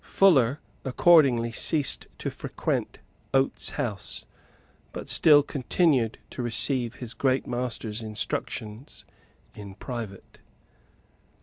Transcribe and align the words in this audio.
Fuller 0.03 0.59
accordingly 0.83 1.51
ceased 1.51 2.07
to 2.17 2.31
frequent 2.31 2.97
Oates's 3.35 3.69
house, 3.75 4.25
but 4.93 5.11
still 5.11 5.43
continued 5.43 6.17
to 6.31 6.41
receive 6.41 6.95
his 6.95 7.13
great 7.13 7.45
master's 7.45 8.01
instructions 8.01 9.05
in 9.53 9.75
private. 9.75 10.39